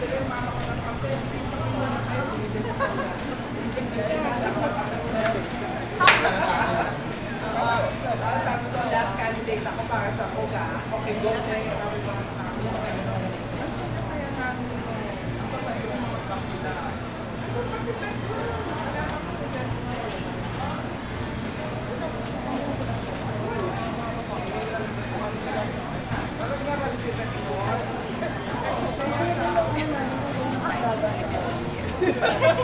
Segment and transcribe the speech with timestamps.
[0.00, 0.08] Last
[9.20, 10.64] candidate ako para sa OGA.
[10.88, 11.36] Okay, go
[32.20, 32.60] Yeah.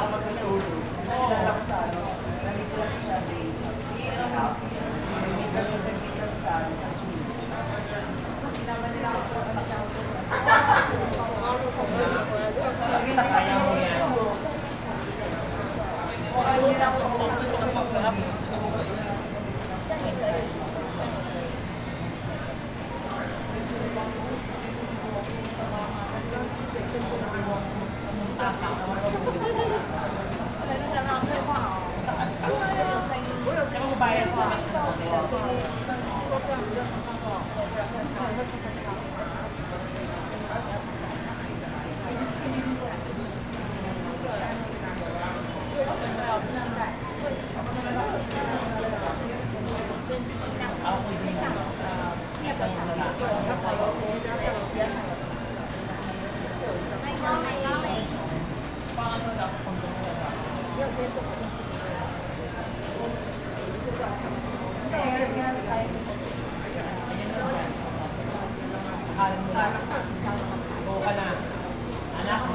[0.05, 0.69] ako mag-inulo.
[1.09, 2.01] Nalala ko sa ano,
[2.45, 3.49] nalito lang siya day.
[4.05, 4.61] Ilang out.
[4.61, 7.25] Nalito lang nagkita sa ano, sa shoe.
[8.53, 10.05] Sinama nila ako sa anak ako.
[12.85, 14.13] Nakita kaya mo yan.
[16.35, 18.17] O ano nila ako sa anak
[28.45, 28.84] Thank you.
[34.45, 34.51] 好，
[57.43, 57.87] 那应该没。
[58.95, 59.85] 放那个，放那个。
[60.77, 61.74] 没有，别动，别动。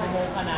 [0.09, 0.57] Boka na.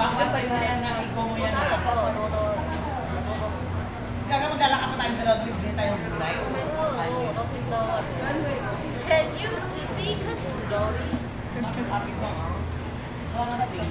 [0.00, 1.76] Bakit sa'yo na yan na ikaw mo yan na?
[4.32, 6.36] Gaga magdala ka pa tayong dalawa, bibili tayong gulay.
[9.04, 11.08] Can you speak slowly?
[11.60, 12.30] Bakit happy ka?
[13.36, 13.88] Baka natin.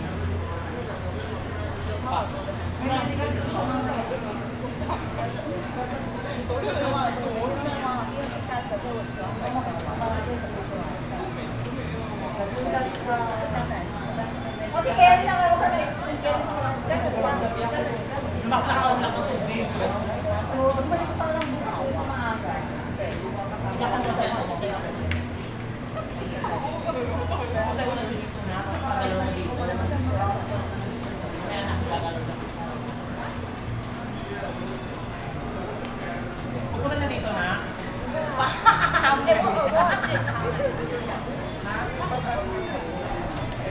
[12.30, 13.39] Sumaklakaw
[18.50, 18.64] Bọc